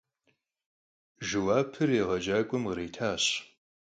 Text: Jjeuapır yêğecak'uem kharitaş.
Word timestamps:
Jjeuapır 1.27 1.89
yêğecak'uem 1.97 2.63
kharitaş. 2.69 3.23